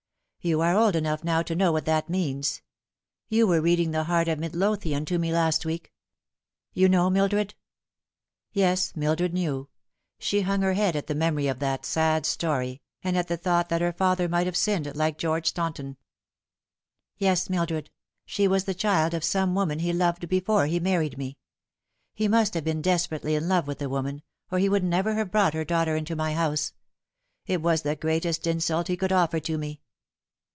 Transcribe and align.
You 0.43 0.59
are 0.61 0.75
old 0.75 0.95
enough 0.95 1.23
now 1.23 1.43
to 1.43 1.55
know 1.55 1.71
what 1.71 1.85
that 1.85 2.09
means. 2.09 2.63
You 3.29 3.45
were 3.45 3.61
reading 3.61 3.91
The 3.91 4.05
Heart 4.05 4.27
of 4.27 4.39
Midlothian 4.39 5.05
to 5.05 5.19
me 5.19 5.31
last 5.31 5.67
week. 5.67 5.93
You 6.73 6.89
know, 6.89 7.11
Mildred?" 7.11 7.53
Yes, 8.51 8.95
Mildred 8.95 9.35
knew. 9.35 9.69
She 10.17 10.41
hung 10.41 10.63
her 10.63 10.73
head 10.73 10.95
at 10.95 11.05
the 11.05 11.13
memory 11.13 11.45
of 11.45 11.59
that 11.59 11.85
sad 11.85 12.25
story, 12.25 12.81
and 13.03 13.15
at 13.15 13.27
the 13.27 13.37
thought 13.37 13.69
that 13.69 13.81
her 13.83 13.93
father 13.93 14.27
might 14.27 14.47
have 14.47 14.55
Binned 14.55 14.95
like 14.95 15.19
George 15.19 15.45
Staunton. 15.49 15.95
'Yes, 17.19 17.47
Mildred, 17.47 17.91
she 18.25 18.47
was 18.47 18.63
the 18.63 18.73
child 18.73 19.13
of 19.13 19.23
some 19.23 19.53
woman 19.53 19.77
he 19.77 19.93
loved 19.93 20.27
before 20.27 20.65
he 20.65 20.79
married 20.79 21.19
me. 21.19 21.37
He 22.15 22.27
must 22.27 22.55
have 22.55 22.63
been 22.63 22.81
desperately 22.81 23.35
in 23.35 23.47
love 23.47 23.67
with 23.67 23.77
the 23.77 23.89
woman, 23.89 24.23
or 24.49 24.57
he 24.57 24.69
would 24.69 24.83
never 24.83 25.13
have 25.13 25.29
brought 25.29 25.53
her 25.53 25.63
daughter 25.63 25.95
into 25.95 26.15
my 26.15 26.33
house. 26.33 26.73
It 27.45 27.61
was 27.61 27.83
the 27.83 27.95
greatest 27.95 28.47
insult 28.47 28.87
he 28.87 28.97
could 28.97 29.11
offer 29.11 29.39
to 29.41 29.57
me." 29.59 29.81